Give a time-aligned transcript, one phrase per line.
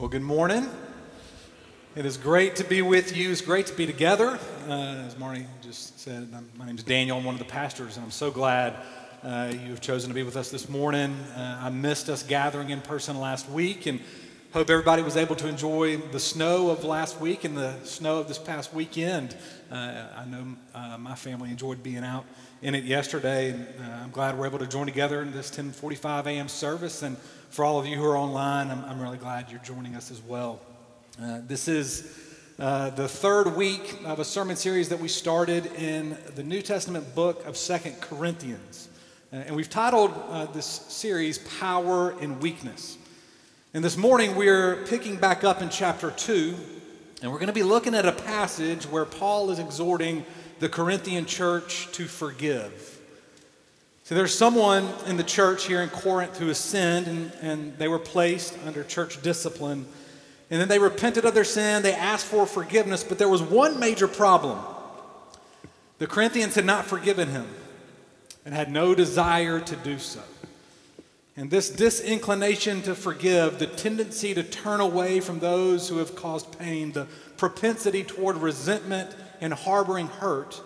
[0.00, 0.66] Well, good morning.
[1.94, 3.30] It is great to be with you.
[3.30, 4.38] It's great to be together.
[4.66, 4.72] Uh,
[5.06, 7.18] as Marty just said, I'm, my name is Daniel.
[7.18, 8.76] I'm one of the pastors, and I'm so glad
[9.22, 11.12] uh, you have chosen to be with us this morning.
[11.36, 14.00] Uh, I missed us gathering in person last week, and
[14.54, 18.26] hope everybody was able to enjoy the snow of last week and the snow of
[18.26, 19.36] this past weekend.
[19.70, 22.24] Uh, I know uh, my family enjoyed being out
[22.62, 26.24] in it yesterday, and uh, I'm glad we're able to join together in this 10:45
[26.24, 26.48] a.m.
[26.48, 27.18] service and
[27.50, 30.22] for all of you who are online, I'm, I'm really glad you're joining us as
[30.22, 30.60] well.
[31.20, 32.16] Uh, this is
[32.60, 37.12] uh, the third week of a sermon series that we started in the New Testament
[37.16, 38.88] book of Second Corinthians.
[39.32, 42.96] Uh, and we've titled uh, this series Power and Weakness.
[43.74, 46.54] And this morning we're picking back up in chapter 2,
[47.22, 50.24] and we're going to be looking at a passage where Paul is exhorting
[50.60, 52.99] the Corinthian church to forgive.
[54.10, 57.86] So there's someone in the church here in Corinth who has sinned and, and they
[57.86, 59.86] were placed under church discipline.
[60.50, 63.78] And then they repented of their sin, they asked for forgiveness, but there was one
[63.78, 64.58] major problem.
[65.98, 67.46] The Corinthians had not forgiven him
[68.44, 70.22] and had no desire to do so.
[71.36, 76.58] And this disinclination to forgive, the tendency to turn away from those who have caused
[76.58, 80.60] pain, the propensity toward resentment and harboring hurt,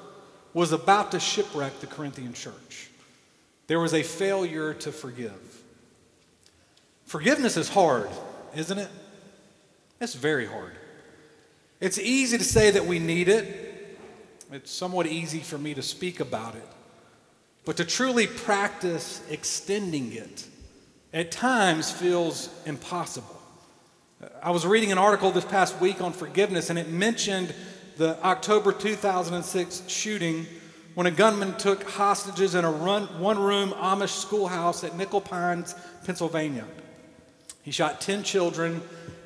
[0.54, 2.88] was about to shipwreck the Corinthian church.
[3.66, 5.62] There was a failure to forgive.
[7.06, 8.10] Forgiveness is hard,
[8.54, 8.90] isn't it?
[10.00, 10.72] It's very hard.
[11.80, 13.98] It's easy to say that we need it.
[14.52, 16.68] It's somewhat easy for me to speak about it.
[17.64, 20.46] But to truly practice extending it
[21.12, 23.40] at times feels impossible.
[24.42, 27.54] I was reading an article this past week on forgiveness, and it mentioned
[27.96, 30.46] the October 2006 shooting
[30.94, 36.64] when a gunman took hostages in a one room Amish schoolhouse at Nickel Mines, Pennsylvania.
[37.62, 38.82] He shot 10 children,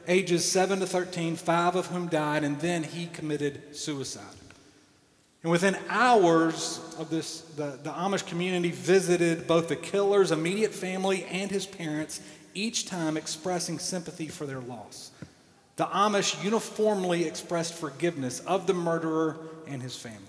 [0.06, 4.22] ages 7 to 13, five of whom died, and then he committed suicide.
[5.42, 11.24] And within hours of this, the, the Amish community visited both the killer's immediate family
[11.24, 12.20] and his parents,
[12.54, 15.10] each time expressing sympathy for their loss.
[15.76, 20.27] The Amish uniformly expressed forgiveness of the murderer and his family.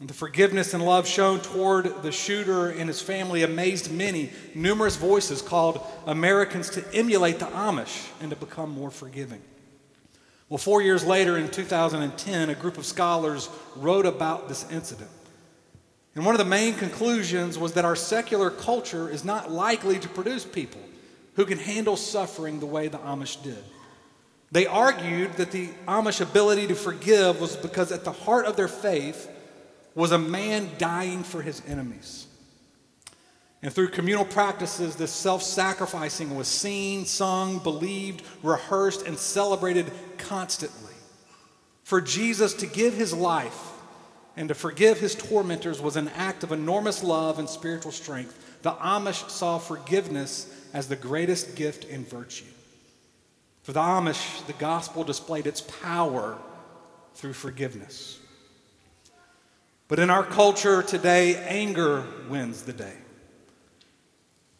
[0.00, 4.30] And the forgiveness and love shown toward the shooter and his family amazed many.
[4.54, 9.40] Numerous voices called Americans to emulate the Amish and to become more forgiving.
[10.48, 15.10] Well, four years later, in 2010, a group of scholars wrote about this incident.
[16.14, 20.08] And one of the main conclusions was that our secular culture is not likely to
[20.08, 20.80] produce people
[21.34, 23.62] who can handle suffering the way the Amish did.
[24.52, 28.68] They argued that the Amish ability to forgive was because at the heart of their
[28.68, 29.28] faith,
[29.94, 32.26] was a man dying for his enemies.
[33.62, 40.92] And through communal practices, this self sacrificing was seen, sung, believed, rehearsed, and celebrated constantly.
[41.82, 43.72] For Jesus to give his life
[44.36, 48.60] and to forgive his tormentors was an act of enormous love and spiritual strength.
[48.62, 52.44] The Amish saw forgiveness as the greatest gift and virtue.
[53.62, 56.36] For the Amish, the gospel displayed its power
[57.14, 58.18] through forgiveness.
[59.88, 62.94] But in our culture today, anger wins the day.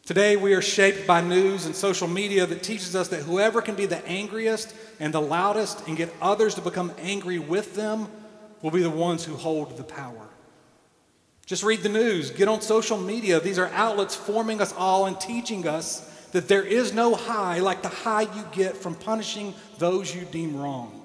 [0.05, 3.73] Today, we are shaped by news and social media that teaches us that whoever can
[3.73, 8.07] be the angriest and the loudest and get others to become angry with them
[8.61, 10.29] will be the ones who hold the power.
[11.47, 13.39] Just read the news, get on social media.
[13.39, 16.01] These are outlets forming us all and teaching us
[16.33, 20.55] that there is no high like the high you get from punishing those you deem
[20.55, 21.04] wrong.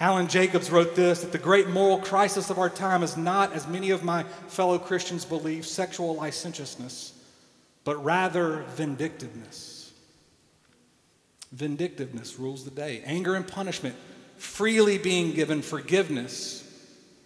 [0.00, 3.68] Alan Jacobs wrote this that the great moral crisis of our time is not, as
[3.68, 7.12] many of my fellow Christians believe, sexual licentiousness,
[7.84, 9.92] but rather vindictiveness.
[11.52, 13.02] Vindictiveness rules the day.
[13.04, 13.94] Anger and punishment,
[14.38, 16.62] freely being given forgiveness,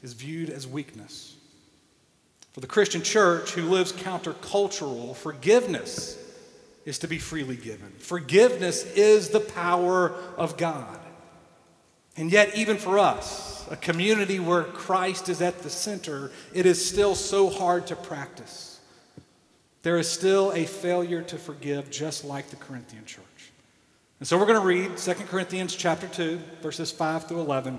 [0.03, 1.34] is viewed as weakness.
[2.53, 6.19] For the Christian church who lives countercultural, forgiveness
[6.84, 7.93] is to be freely given.
[7.98, 10.98] Forgiveness is the power of God.
[12.16, 16.84] And yet, even for us, a community where Christ is at the center, it is
[16.84, 18.80] still so hard to practice.
[19.83, 23.22] There is still a failure to forgive, just like the Corinthian church.
[24.18, 27.78] And so we're going to read 2 Corinthians chapter 2, verses 5 through 11,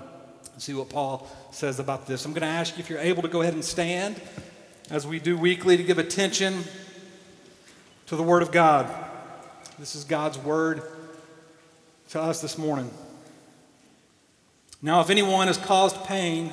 [0.52, 2.24] and see what Paul says about this.
[2.24, 4.20] I'm going to ask you if you're able to go ahead and stand,
[4.88, 6.62] as we do weekly, to give attention
[8.06, 8.88] to the Word of God.
[9.80, 10.82] This is God's Word
[12.10, 12.90] to us this morning.
[14.80, 16.52] Now, if anyone has caused pain,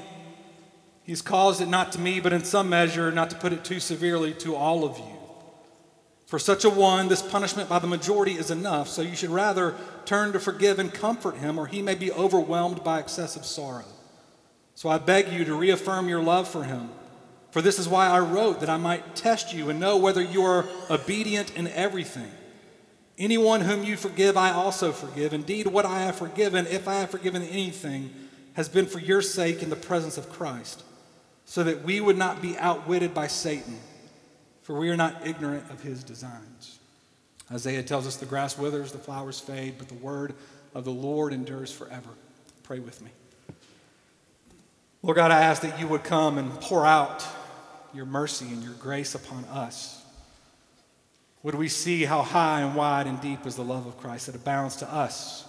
[1.04, 3.80] he's caused it not to me, but in some measure, not to put it too
[3.80, 5.16] severely, to all of you.
[6.26, 9.76] For such a one, this punishment by the majority is enough, so you should rather
[10.06, 13.86] turn to forgive and comfort him, or he may be overwhelmed by excessive sorrow.
[14.74, 16.90] So I beg you to reaffirm your love for him.
[17.52, 20.44] For this is why I wrote, that I might test you and know whether you
[20.44, 22.32] are obedient in everything.
[23.18, 25.34] Anyone whom you forgive, I also forgive.
[25.34, 28.14] Indeed, what I have forgiven, if I have forgiven anything,
[28.54, 30.84] has been for your sake in the presence of Christ,
[31.46, 33.80] so that we would not be outwitted by Satan
[34.66, 36.80] for we are not ignorant of his designs.
[37.52, 40.34] Isaiah tells us the grass withers, the flowers fade, but the word
[40.74, 42.10] of the Lord endures forever.
[42.64, 43.12] Pray with me.
[45.04, 47.24] Lord God, I ask that you would come and pour out
[47.94, 50.04] your mercy and your grace upon us.
[51.46, 54.34] Would we see how high and wide and deep is the love of Christ that
[54.34, 55.46] abounds to us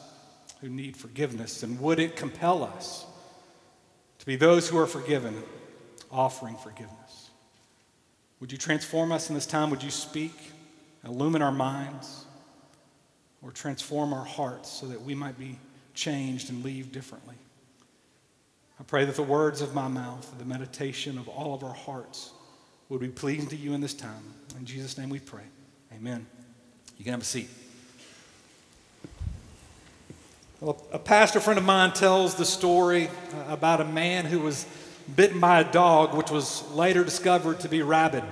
[0.61, 1.63] who need forgiveness?
[1.63, 3.07] And would it compel us
[4.19, 5.43] to be those who are forgiven,
[6.11, 7.31] offering forgiveness?
[8.41, 9.71] Would you transform us in this time?
[9.71, 10.35] Would you speak,
[11.03, 12.27] illumine our minds,
[13.41, 15.59] or transform our hearts so that we might be
[15.95, 17.37] changed and leave differently?
[18.79, 22.33] I pray that the words of my mouth, the meditation of all of our hearts,
[22.91, 24.35] would be pleasing to you in this time.
[24.59, 25.45] In Jesus' name we pray.
[25.97, 26.27] Amen.
[26.99, 27.49] You can have a seat.
[30.61, 33.11] Well, a pastor friend of mine tells the story uh,
[33.49, 34.67] about a man who was
[35.15, 38.25] bitten by a dog, which was later discovered to be rabid.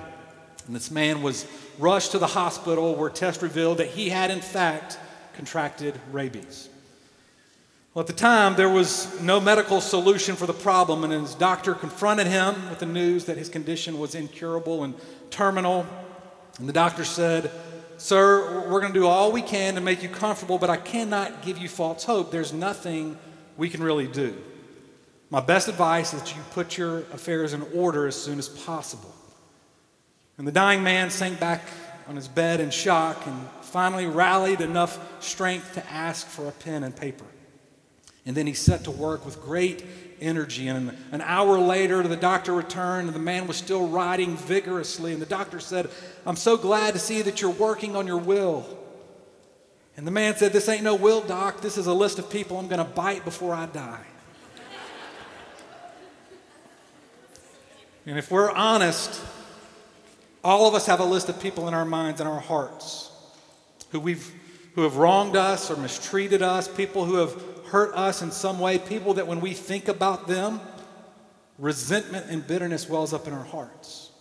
[0.67, 1.47] And this man was
[1.79, 4.99] rushed to the hospital where tests revealed that he had, in fact,
[5.33, 6.69] contracted rabies.
[7.95, 11.73] Well, at the time, there was no medical solution for the problem, and his doctor
[11.73, 14.93] confronted him with the news that his condition was incurable and
[15.31, 15.87] terminal.
[16.59, 17.51] And the doctor said,
[17.97, 21.41] Sir, we're going to do all we can to make you comfortable, but I cannot
[21.41, 22.31] give you false hope.
[22.31, 23.17] There's nothing
[23.57, 24.35] we can really do.
[25.29, 29.13] My best advice is that you put your affairs in order as soon as possible.
[30.37, 31.61] And the dying man sank back
[32.07, 36.83] on his bed in shock and finally rallied enough strength to ask for a pen
[36.83, 37.25] and paper.
[38.25, 39.83] And then he set to work with great
[40.21, 40.67] energy.
[40.67, 45.13] And an hour later, the doctor returned, and the man was still writing vigorously.
[45.13, 45.89] And the doctor said,
[46.25, 48.65] I'm so glad to see that you're working on your will.
[49.97, 51.61] And the man said, This ain't no will, doc.
[51.61, 54.05] This is a list of people I'm going to bite before I die.
[58.05, 59.19] And if we're honest,
[60.43, 63.11] all of us have a list of people in our minds and our hearts
[63.91, 64.31] who, we've,
[64.75, 67.33] who have wronged us or mistreated us, people who have
[67.67, 70.59] hurt us in some way, people that when we think about them,
[71.57, 74.11] resentment and bitterness wells up in our hearts.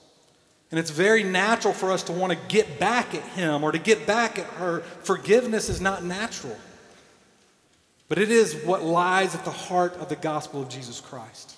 [0.71, 3.79] And it's very natural for us to want to get back at him or to
[3.79, 4.81] get back at her.
[5.03, 6.57] Forgiveness is not natural,
[8.09, 11.57] but it is what lies at the heart of the gospel of Jesus Christ.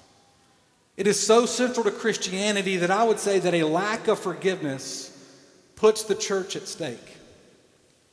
[0.96, 5.12] It is so central to Christianity that I would say that a lack of forgiveness
[5.76, 7.15] puts the church at stake.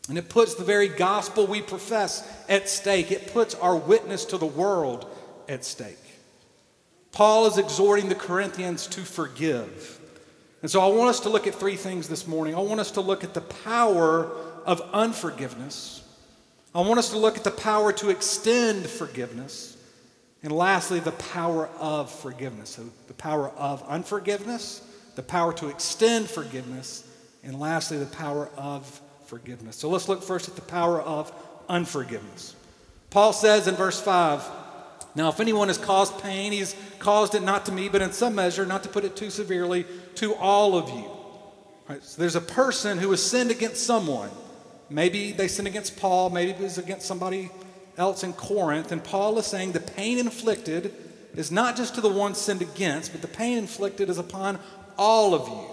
[0.10, 3.12] And it puts the very gospel we profess at stake.
[3.12, 5.06] It puts our witness to the world
[5.48, 5.98] at stake.
[7.12, 10.00] Paul is exhorting the Corinthians to forgive.
[10.62, 12.56] And so I want us to look at three things this morning.
[12.56, 14.32] I want us to look at the power
[14.66, 16.04] of unforgiveness.
[16.74, 19.78] I want us to look at the power to extend forgiveness.
[20.42, 22.72] And lastly, the power of forgiveness.
[22.72, 24.82] So, the power of unforgiveness,
[25.16, 27.08] the power to extend forgiveness,
[27.44, 29.00] and lastly, the power of
[29.34, 29.78] forgiveness.
[29.78, 31.34] So, let's look first at the power of
[31.68, 32.56] unforgiveness.
[33.10, 34.48] Paul says in verse 5
[35.16, 38.36] Now, if anyone has caused pain, he's caused it not to me, but in some
[38.36, 41.10] measure, not to put it too severely, to all of you.
[42.02, 44.30] So, there's a person who has sinned against someone.
[44.92, 47.50] Maybe they sinned against Paul, maybe it was against somebody
[47.98, 50.94] else in Corinth, and Paul is saying the pain inflicted
[51.36, 54.60] is not just to the one sinned against, but the pain inflicted is upon
[54.96, 55.73] all of you.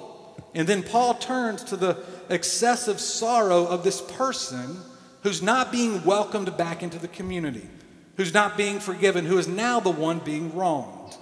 [0.55, 4.79] And then Paul turns to the excessive sorrow of this person
[5.23, 7.69] who's not being welcomed back into the community,
[8.17, 11.17] who's not being forgiven, who is now the one being wronged.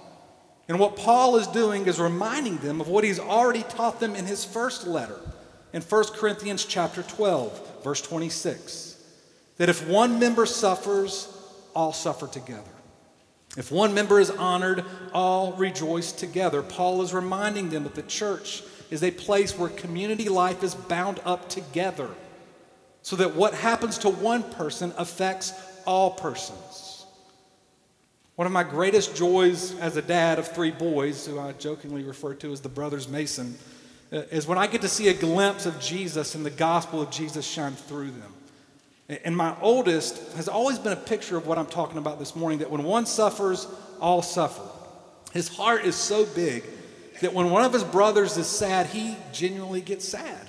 [0.67, 4.25] And what Paul is doing is reminding them of what he's already taught them in
[4.25, 5.19] his first letter
[5.73, 8.89] in 1 Corinthians chapter 12, verse 26
[9.59, 11.27] that if one member suffers,
[11.75, 12.71] all suffer together.
[13.57, 16.61] If one member is honored, all rejoice together.
[16.61, 21.19] Paul is reminding them that the church is a place where community life is bound
[21.25, 22.09] up together
[23.01, 25.53] so that what happens to one person affects
[25.85, 27.05] all persons.
[28.35, 32.33] One of my greatest joys as a dad of three boys, who I jokingly refer
[32.35, 33.57] to as the Brothers Mason,
[34.11, 37.11] uh, is when I get to see a glimpse of Jesus and the gospel of
[37.11, 38.33] Jesus shine through them.
[39.25, 42.59] And my oldest has always been a picture of what I'm talking about this morning
[42.59, 43.67] that when one suffers,
[43.99, 44.61] all suffer.
[45.33, 46.63] His heart is so big
[47.21, 50.47] that when one of his brothers is sad, he genuinely gets sad.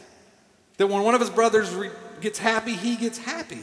[0.76, 3.60] That when one of his brothers re- gets happy, he gets happy.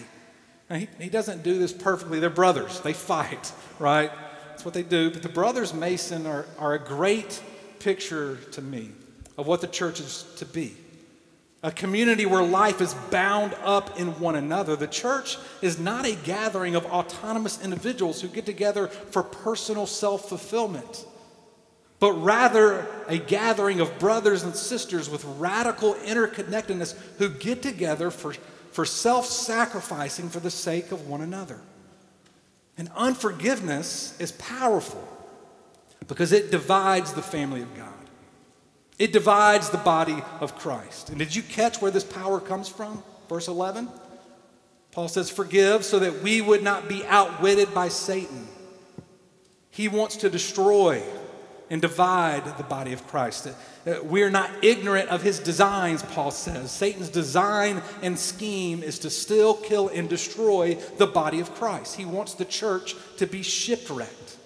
[0.69, 2.19] He, he doesn't do this perfectly.
[2.19, 4.11] They're brothers, they fight, right?
[4.49, 5.09] That's what they do.
[5.11, 7.41] But the brothers Mason are, are a great
[7.79, 8.91] picture to me
[9.37, 10.75] of what the church is to be
[11.63, 14.75] a community where life is bound up in one another.
[14.75, 20.29] The church is not a gathering of autonomous individuals who get together for personal self
[20.29, 21.05] fulfillment,
[22.00, 28.34] but rather a gathering of brothers and sisters with radical interconnectedness who get together for,
[28.72, 31.60] for self sacrificing for the sake of one another.
[32.77, 35.06] And unforgiveness is powerful
[36.08, 37.94] because it divides the family of God.
[39.00, 41.10] It divides the body of Christ.
[41.10, 43.04] And did you catch where this power comes from?
[43.30, 43.89] Verse 11.
[44.92, 48.48] Paul says, Forgive so that we would not be outwitted by Satan.
[49.70, 51.04] He wants to destroy
[51.69, 53.47] and divide the body of Christ.
[53.47, 56.71] Uh, we're not ignorant of his designs, Paul says.
[56.71, 61.95] Satan's design and scheme is to still kill and destroy the body of Christ.
[61.95, 64.38] He wants the church to be shipwrecked.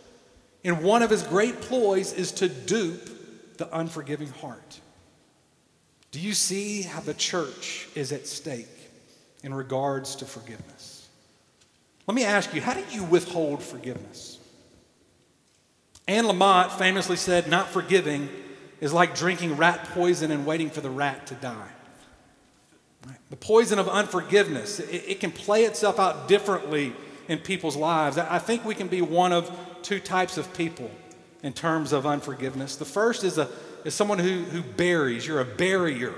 [0.64, 4.80] And one of his great ploys is to dupe the unforgiving heart.
[6.12, 8.68] Do you see how the church is at stake
[9.44, 11.08] in regards to forgiveness?
[12.06, 14.40] Let me ask you, how do you withhold forgiveness?
[16.12, 18.28] Anne Lamott famously said, Not forgiving
[18.82, 21.70] is like drinking rat poison and waiting for the rat to die.
[23.30, 26.94] The poison of unforgiveness, it, it, can play itself out differently
[27.30, 28.18] in people's lives.
[28.18, 29.50] I think we can be one of
[29.84, 30.92] two types of people
[31.44, 32.76] in terms of unforgiveness.
[32.76, 33.48] The first is, a,
[33.86, 35.26] is someone who, who buries.
[35.26, 36.14] You're a barrier.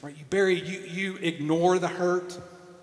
[0.00, 0.16] Right?
[0.16, 2.38] You bury, you, you ignore the hurt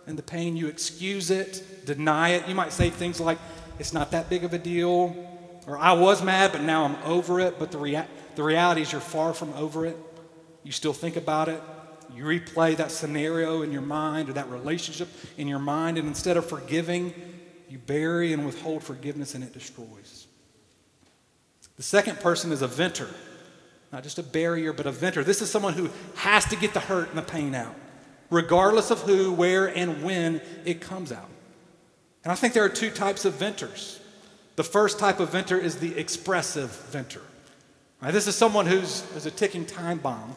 [0.05, 2.47] and the pain, you excuse it, deny it.
[2.49, 3.37] You might say things like,
[3.79, 5.25] it's not that big of a deal,
[5.67, 7.57] or I was mad, but now I'm over it.
[7.57, 9.98] But the, rea- the reality is, you're far from over it.
[10.63, 11.62] You still think about it.
[12.13, 16.38] You replay that scenario in your mind or that relationship in your mind, and instead
[16.38, 17.13] of forgiving,
[17.69, 20.27] you bury and withhold forgiveness, and it destroys.
[21.77, 23.10] The second person is a venter,
[23.91, 25.24] not just a barrier, but a venter.
[25.24, 27.75] This is someone who has to get the hurt and the pain out,
[28.29, 31.29] regardless of who, where, and when it comes out.
[32.24, 34.00] And I think there are two types of venters.
[34.55, 37.21] The first type of venter is the expressive venter.
[38.01, 40.35] This is someone who's, who's a ticking time bomb,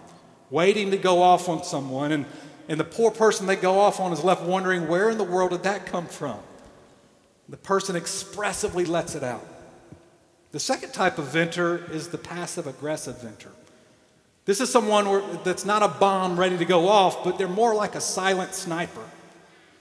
[0.50, 2.24] waiting to go off on someone, and,
[2.68, 5.50] and the poor person they go off on is left wondering where in the world
[5.50, 6.38] did that come from?
[7.48, 9.46] The person expressively lets it out.
[10.52, 13.50] The second type of venter is the passive aggressive venter.
[14.46, 17.94] This is someone that's not a bomb ready to go off, but they're more like
[17.94, 19.04] a silent sniper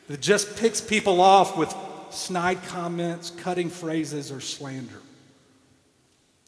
[0.09, 1.73] that just picks people off with
[2.13, 5.01] snide comments, cutting phrases, or slander.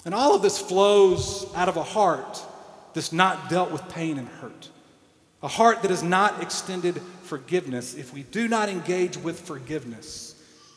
[0.05, 2.41] And all of this flows out of a heart
[2.93, 4.69] that's not dealt with pain and hurt.
[5.43, 7.95] A heart that has not extended forgiveness.
[7.95, 10.35] If we do not engage with forgiveness,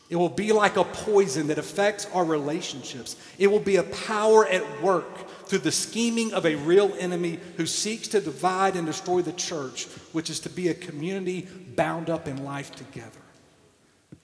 [0.09, 3.15] it will be like a poison that affects our relationships.
[3.39, 7.65] It will be a power at work through the scheming of a real enemy who
[7.65, 12.27] seeks to divide and destroy the church, which is to be a community bound up
[12.27, 13.22] in life together.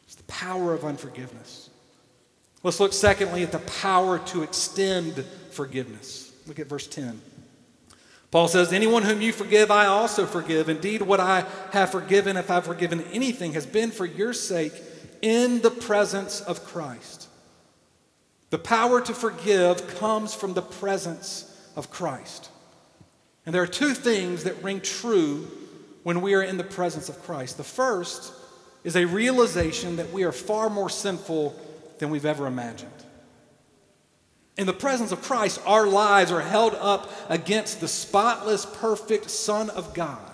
[0.09, 1.69] It's the power of unforgiveness.
[2.63, 6.33] Let's look, secondly, at the power to extend forgiveness.
[6.47, 7.21] Look at verse 10.
[8.31, 10.67] Paul says, Anyone whom you forgive, I also forgive.
[10.67, 14.73] Indeed, what I have forgiven, if I've forgiven anything, has been for your sake
[15.21, 17.27] in the presence of Christ.
[18.49, 22.49] The power to forgive comes from the presence of Christ.
[23.45, 25.47] And there are two things that ring true
[26.01, 27.57] when we are in the presence of Christ.
[27.57, 28.33] The first
[28.89, 31.55] is a realization that we are far more sinful
[31.99, 32.91] than we've ever imagined.
[34.57, 39.69] In the presence of Christ, our lives are held up against the spotless, perfect Son
[39.69, 40.31] of God.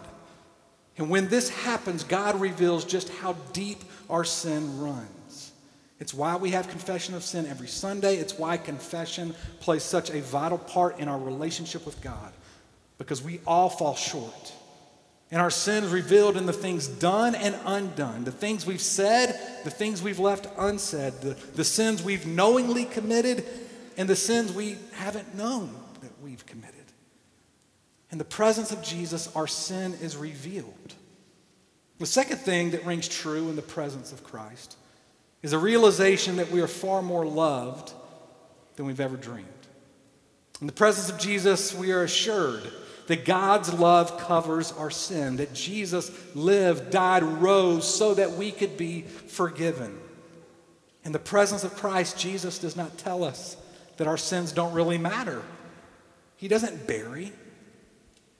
[0.97, 5.51] And when this happens, God reveals just how deep our sin runs.
[5.99, 8.15] It's why we have confession of sin every Sunday.
[8.15, 12.31] It's why confession plays such a vital part in our relationship with God,
[12.97, 14.53] because we all fall short.
[15.31, 19.39] And our sin is revealed in the things done and undone, the things we've said,
[19.63, 23.43] the things we've left unsaid, the, the sins we've knowingly committed,
[23.97, 26.75] and the sins we haven't known that we've committed.
[28.11, 30.93] In the presence of Jesus, our sin is revealed.
[31.97, 34.77] The second thing that rings true in the presence of Christ
[35.41, 37.93] is a realization that we are far more loved
[38.75, 39.47] than we've ever dreamed.
[40.61, 42.71] In the presence of Jesus, we are assured
[43.07, 48.77] that God's love covers our sin, that Jesus lived, died, rose so that we could
[48.77, 49.99] be forgiven.
[51.03, 53.57] In the presence of Christ, Jesus does not tell us
[53.97, 55.43] that our sins don't really matter.
[56.37, 57.31] He doesn't bury,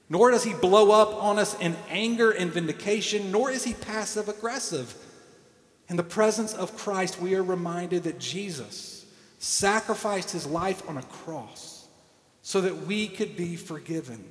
[0.08, 4.28] nor does he blow up on us in anger and vindication, nor is he passive
[4.28, 4.94] aggressive.
[5.88, 9.06] In the presence of Christ, we are reminded that Jesus
[9.38, 11.86] sacrificed his life on a cross
[12.42, 14.24] so that we could be forgiven.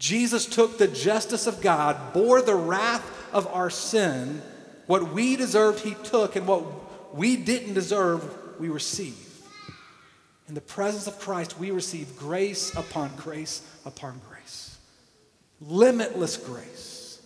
[0.00, 3.04] Jesus took the justice of God, bore the wrath
[3.34, 4.40] of our sin.
[4.86, 6.64] What we deserved, he took, and what
[7.14, 8.24] we didn't deserve,
[8.58, 9.18] we received.
[10.48, 14.78] In the presence of Christ, we receive grace upon grace upon grace.
[15.60, 17.20] Limitless grace.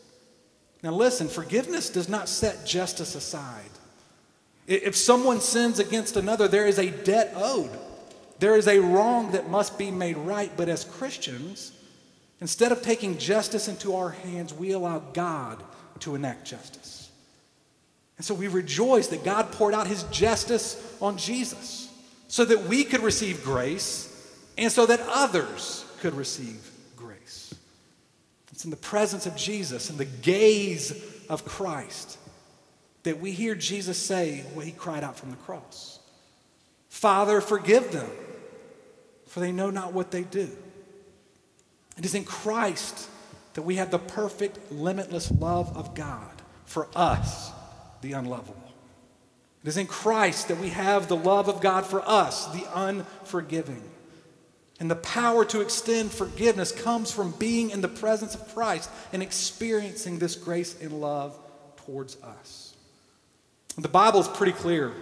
[0.82, 3.70] Now, listen, forgiveness does not set justice aside.
[4.66, 7.70] If someone sins against another, there is a debt owed.
[8.40, 10.50] There is a wrong that must be made right.
[10.56, 11.72] But as Christians,
[12.40, 15.62] instead of taking justice into our hands, we allow God
[16.00, 17.10] to enact justice.
[18.16, 21.90] And so we rejoice that God poured out his justice on Jesus
[22.28, 24.10] so that we could receive grace
[24.56, 27.54] and so that others could receive grace.
[28.52, 30.92] It's in the presence of Jesus and the gaze
[31.28, 32.18] of Christ
[33.02, 36.00] that we hear Jesus say what he cried out from the cross
[36.88, 38.10] Father, forgive them,
[39.26, 40.48] for they know not what they do.
[41.96, 43.08] It is in Christ
[43.54, 46.30] that we have the perfect, limitless love of God
[46.64, 47.52] for us,
[48.02, 48.60] the unlovable.
[49.62, 53.82] It is in Christ that we have the love of God for us, the unforgiving.
[54.80, 59.22] And the power to extend forgiveness comes from being in the presence of Christ and
[59.22, 61.38] experiencing this grace and love
[61.76, 62.74] towards us.
[63.78, 64.92] The Bible is pretty clear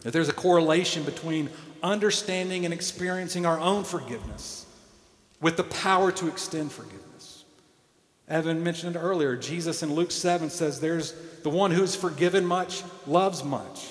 [0.00, 1.50] that there's a correlation between
[1.82, 4.66] understanding and experiencing our own forgiveness
[5.42, 7.44] with the power to extend forgiveness.
[8.28, 9.36] Evan mentioned earlier.
[9.36, 13.88] Jesus in Luke 7 says, There's the one who's forgiven much loves much.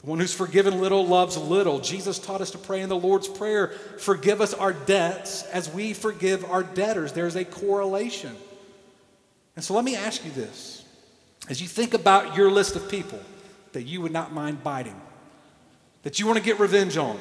[0.00, 1.78] The one who's forgiven little loves little.
[1.78, 5.92] Jesus taught us to pray in the Lord's Prayer forgive us our debts as we
[5.92, 7.12] forgive our debtors.
[7.12, 8.34] There's a correlation.
[9.54, 10.84] And so let me ask you this
[11.48, 13.20] as you think about your list of people
[13.72, 15.00] that you would not mind biting,
[16.02, 17.18] that you want to get revenge on,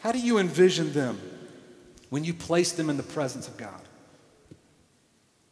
[0.00, 1.18] how do you envision them
[2.10, 3.80] when you place them in the presence of God?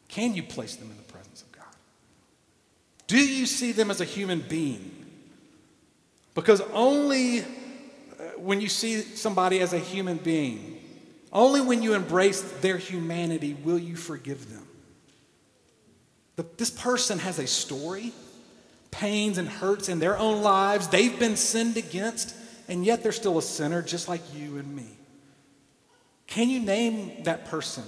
[0.08, 1.64] Can you place them in the presence of God?
[3.06, 4.90] Do you see them as a human being?
[6.34, 7.44] Because only uh,
[8.36, 10.78] when you see somebody as a human being,
[11.32, 14.66] only when you embrace their humanity will you forgive them.
[16.58, 18.12] this person has a story,
[18.90, 20.88] pains and hurts in their own lives.
[20.88, 22.34] They've been sinned against,
[22.68, 24.98] and yet they're still a sinner just like you and me.
[26.26, 27.84] Can you name that person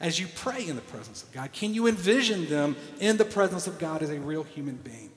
[0.00, 1.52] as you pray in the presence of God?
[1.52, 5.10] Can you envision them in the presence of God as a real human being?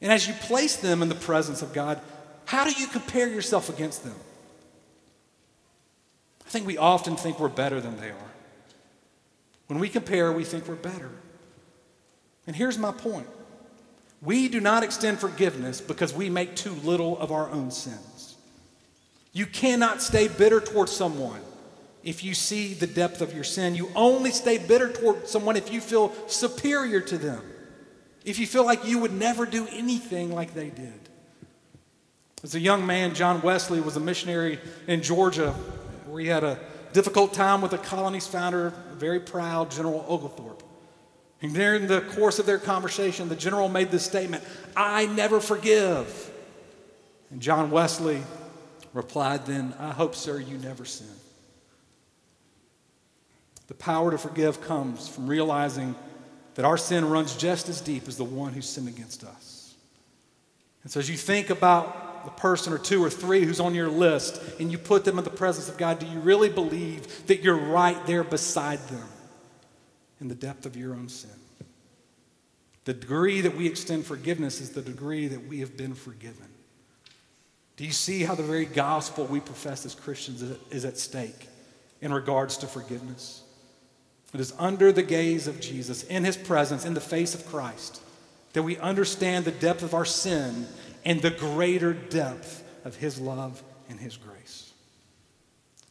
[0.00, 2.00] And as you place them in the presence of God,
[2.44, 4.16] how do you compare yourself against them?
[6.46, 8.30] I think we often think we're better than they are.
[9.66, 11.10] When we compare, we think we're better.
[12.46, 13.26] And here's my point
[14.20, 18.36] we do not extend forgiveness because we make too little of our own sins.
[19.32, 21.40] You cannot stay bitter towards someone
[22.04, 23.74] if you see the depth of your sin.
[23.74, 27.42] You only stay bitter toward someone if you feel superior to them
[28.24, 31.00] if you feel like you would never do anything like they did.
[32.42, 35.52] As a young man, John Wesley was a missionary in Georgia
[36.06, 36.58] where he had a
[36.92, 40.62] difficult time with the colony's founder, very proud General Oglethorpe.
[41.42, 44.42] And during the course of their conversation, the general made this statement
[44.76, 46.30] I never forgive.
[47.30, 48.22] And John Wesley
[48.92, 51.08] replied, Then I hope, sir, you never sin.
[53.66, 55.94] The power to forgive comes from realizing
[56.54, 59.74] that our sin runs just as deep as the one who sinned against us.
[60.82, 63.88] And so, as you think about the person or two or three who's on your
[63.88, 67.42] list and you put them in the presence of God, do you really believe that
[67.42, 69.08] you're right there beside them
[70.20, 71.30] in the depth of your own sin?
[72.84, 76.48] The degree that we extend forgiveness is the degree that we have been forgiven.
[77.76, 81.48] Do you see how the very gospel we profess as Christians is at stake
[82.00, 83.43] in regards to forgiveness?
[84.34, 88.02] It is under the gaze of Jesus, in his presence, in the face of Christ,
[88.52, 90.66] that we understand the depth of our sin
[91.04, 94.72] and the greater depth of his love and his grace.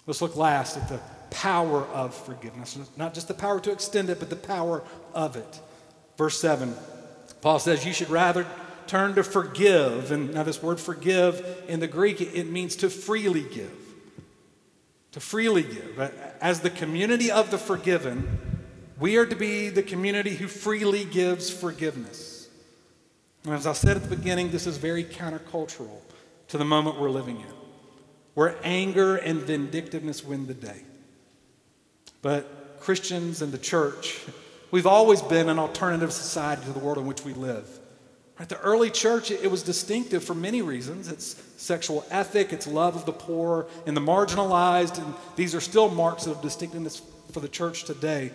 [0.06, 2.78] Let's look last at the power of forgiveness.
[2.98, 5.60] Not just the power to extend it, but the power of it.
[6.18, 6.76] Verse 7,
[7.40, 8.46] Paul says, You should rather
[8.88, 10.12] turn to forgive.
[10.12, 13.72] And now, this word forgive in the Greek, it means to freely give
[15.14, 16.00] to freely give.
[16.42, 18.40] As the community of the forgiven,
[19.00, 22.50] we are to be the community who freely gives forgiveness.
[23.46, 26.02] And as I said at the beginning, this is very countercultural
[26.50, 27.54] to the moment we're living in,
[28.34, 30.82] where anger and vindictiveness win the day.
[32.22, 34.22] But Christians and the church,
[34.72, 37.68] we've always been an alternative society to the world in which we live.
[38.40, 38.50] Right?
[38.50, 41.08] The early church, it was distinctive for many reasons.
[41.08, 45.90] Its sexual ethic, its love of the poor and the marginalized, and these are still
[45.90, 48.32] marks of distinctiveness for the church today.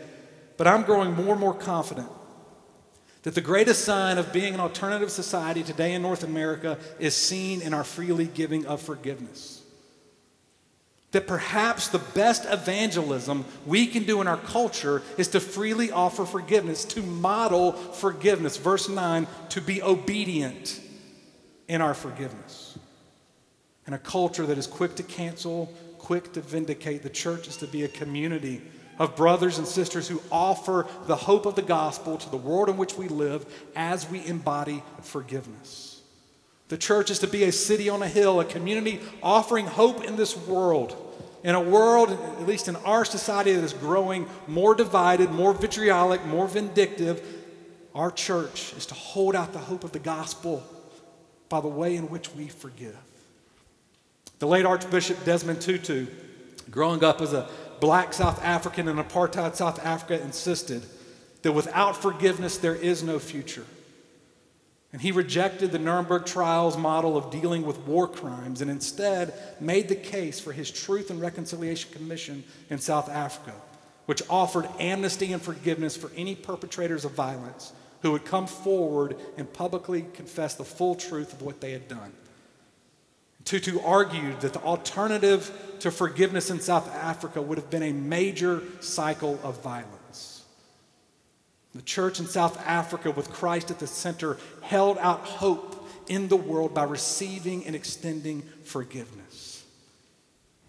[0.57, 2.09] But I'm growing more and more confident
[3.23, 7.61] that the greatest sign of being an alternative society today in North America is seen
[7.61, 9.58] in our freely giving of forgiveness.
[11.13, 16.27] That perhaps the best evangelism we can do in our culture is to freely offer
[16.27, 18.59] forgiveness, to model forgiveness.
[18.59, 20.81] Verse 9, to be obedient
[21.67, 22.79] in our forgiveness.
[23.87, 27.67] In a culture that is quick to cancel, quick to vindicate, the church is to
[27.67, 28.61] be a community
[28.99, 32.77] of brothers and sisters who offer the hope of the gospel to the world in
[32.77, 35.98] which we live as we embody forgiveness.
[36.69, 40.17] The church is to be a city on a hill, a community offering hope in
[40.17, 40.97] this world.
[41.43, 46.25] In a world, at least in our society, that is growing more divided, more vitriolic,
[46.27, 47.23] more vindictive,
[47.95, 50.63] our church is to hold out the hope of the gospel
[51.49, 52.97] by the way in which we forgive.
[54.39, 56.07] The late Archbishop Desmond Tutu,
[56.71, 57.49] growing up as a
[57.81, 60.83] black South African in apartheid South Africa, insisted
[61.43, 63.65] that without forgiveness, there is no future.
[64.93, 69.89] And he rejected the Nuremberg trials model of dealing with war crimes and instead made
[69.89, 73.55] the case for his Truth and Reconciliation Commission in South Africa,
[74.07, 79.53] which offered amnesty and forgiveness for any perpetrators of violence who would come forward and
[79.53, 82.13] publicly confess the full truth of what they had done.
[83.45, 88.63] Tutu argued that the alternative to forgiveness in South Africa would have been a major
[88.81, 89.98] cycle of violence.
[91.75, 96.37] The church in South Africa, with Christ at the center, held out hope in the
[96.37, 99.65] world by receiving and extending forgiveness.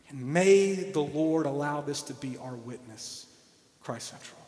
[0.10, 3.28] And may the Lord allow this to be our witness,
[3.82, 4.42] Christ Central,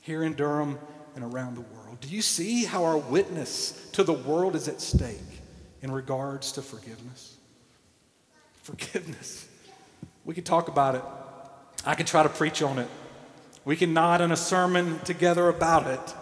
[0.00, 0.78] here in Durham
[1.14, 2.00] and around the world.
[2.00, 5.18] Do you see how our witness to the world is at stake
[5.82, 7.36] in regards to forgiveness?
[8.62, 9.46] Forgiveness.
[10.24, 11.02] We could talk about it.
[11.84, 12.88] I could try to preach on it.
[13.64, 16.14] We can nod in a sermon together about it,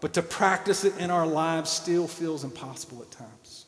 [0.00, 3.64] but to practice it in our lives still feels impossible at times.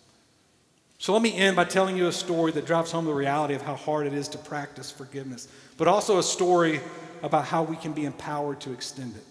[0.98, 3.62] So let me end by telling you a story that drives home the reality of
[3.62, 6.80] how hard it is to practice forgiveness, but also a story
[7.22, 9.24] about how we can be empowered to extend it.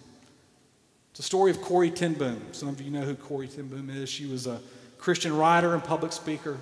[1.10, 2.42] It's a story of Corrie ten Boom.
[2.52, 4.08] Some of you know who Corrie ten Boom is.
[4.08, 4.60] She was a
[4.98, 6.58] Christian writer and public speaker.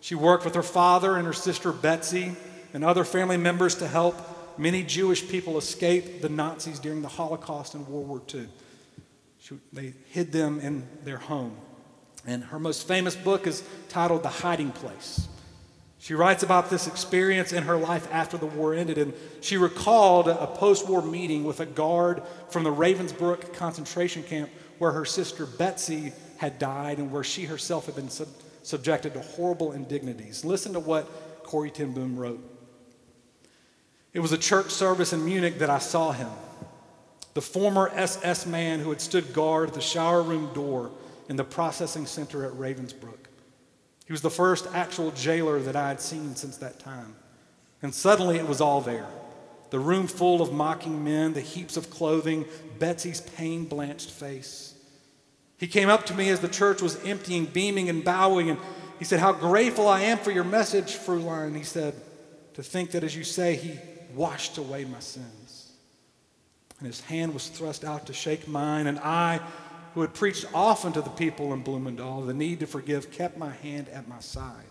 [0.00, 2.34] She worked with her father and her sister Betsy
[2.74, 4.16] and other family members to help
[4.58, 8.48] Many Jewish people escaped the Nazis during the Holocaust and World War II.
[9.38, 11.56] She, they hid them in their home.
[12.26, 15.26] And her most famous book is titled The Hiding Place.
[15.98, 20.28] She writes about this experience in her life after the war ended, and she recalled
[20.28, 25.44] a post war meeting with a guard from the Ravensbrück concentration camp where her sister
[25.44, 28.28] Betsy had died and where she herself had been sub-
[28.62, 30.42] subjected to horrible indignities.
[30.42, 32.40] Listen to what Corrie ten Boom wrote.
[34.12, 36.30] It was a church service in Munich that I saw him.
[37.34, 40.90] The former SS man who had stood guard at the shower room door
[41.28, 43.26] in the processing center at Ravensbrück.
[44.04, 47.14] He was the first actual jailer that I had seen since that time.
[47.82, 49.06] And suddenly it was all there
[49.70, 52.44] the room full of mocking men, the heaps of clothing,
[52.80, 54.74] Betsy's pain blanched face.
[55.58, 58.58] He came up to me as the church was emptying, beaming and bowing, and
[58.98, 61.56] he said, How grateful I am for your message, Fräulein.
[61.56, 61.94] He said,
[62.54, 63.78] To think that, as you say, he
[64.14, 65.72] washed away my sins.
[66.78, 69.40] And his hand was thrust out to shake mine, and I,
[69.94, 73.50] who had preached often to the people in Bloemendaal the need to forgive, kept my
[73.50, 74.64] hand at my side.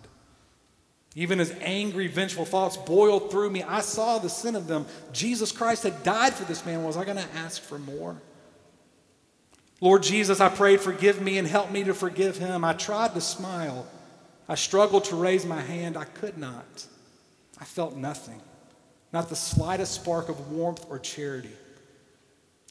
[1.15, 4.85] Even as angry, vengeful thoughts boiled through me, I saw the sin of them.
[5.11, 6.83] Jesus Christ had died for this man.
[6.83, 8.21] Was I going to ask for more?
[9.81, 12.63] Lord Jesus, I prayed, forgive me and help me to forgive him.
[12.63, 13.87] I tried to smile.
[14.47, 15.97] I struggled to raise my hand.
[15.97, 16.85] I could not.
[17.59, 18.41] I felt nothing
[19.11, 21.51] not the slightest spark of warmth or charity.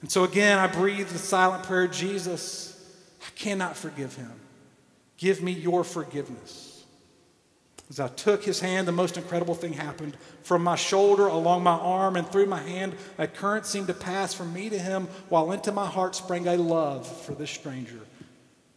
[0.00, 2.74] And so again, I breathe the silent prayer Jesus,
[3.20, 4.30] I cannot forgive him.
[5.16, 6.84] Give me your forgiveness.
[7.90, 10.16] As I took his hand, the most incredible thing happened.
[10.42, 14.34] From my shoulder, along my arm, and through my hand, a current seemed to pass
[14.34, 18.00] from me to him, while into my heart sprang a love for this stranger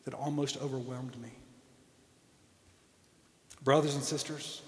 [0.05, 1.29] that almost overwhelmed me.
[3.63, 4.61] Brothers and sisters,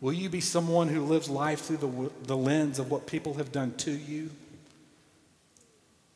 [0.00, 3.50] Will you be someone who lives life through the, the lens of what people have
[3.50, 4.30] done to you?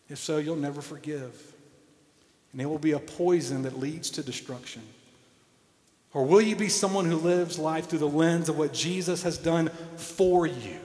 [0.08, 1.54] If so, you'll never forgive.
[2.52, 4.82] And it will be a poison that leads to destruction.
[6.12, 9.38] Or will you be someone who lives life through the lens of what Jesus has
[9.38, 10.78] done for you?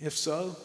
[0.00, 0.56] If so,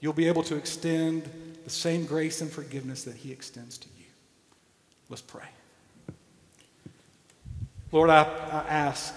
[0.00, 1.28] you'll be able to extend
[1.64, 4.04] the same grace and forgiveness that He extends to you.
[5.08, 5.42] Let's pray.
[7.90, 9.14] Lord, I, I ask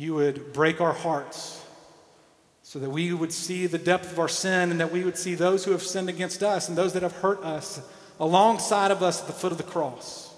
[0.00, 1.62] you would break our hearts
[2.62, 5.34] so that we would see the depth of our sin and that we would see
[5.34, 7.82] those who have sinned against us and those that have hurt us
[8.18, 10.32] alongside of us at the foot of the cross.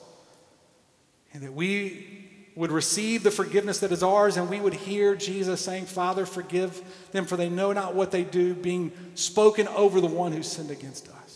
[1.32, 5.64] And that we would receive the forgiveness that is ours, and we would hear Jesus
[5.64, 10.08] saying, Father, forgive them, for they know not what they do, being spoken over the
[10.08, 11.31] one who sinned against us.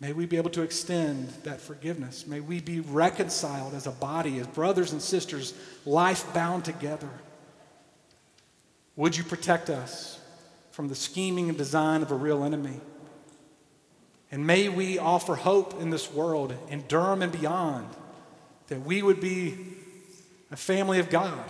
[0.00, 2.26] May we be able to extend that forgiveness.
[2.26, 7.08] May we be reconciled as a body, as brothers and sisters, life bound together.
[8.94, 10.20] Would you protect us
[10.70, 12.80] from the scheming and design of a real enemy?
[14.30, 17.88] And may we offer hope in this world, in Durham and beyond
[18.68, 19.56] that we would be
[20.50, 21.44] a family of God,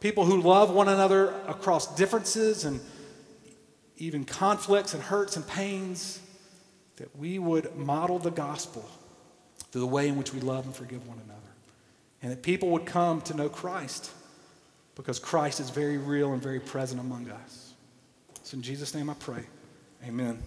[0.00, 2.80] people who love one another across differences and
[3.98, 6.21] even conflicts and hurts and pains,
[7.02, 8.88] that we would model the gospel
[9.72, 11.40] through the way in which we love and forgive one another.
[12.22, 14.12] And that people would come to know Christ
[14.94, 17.74] because Christ is very real and very present among us.
[18.44, 19.42] So in Jesus' name I pray.
[20.06, 20.38] Amen.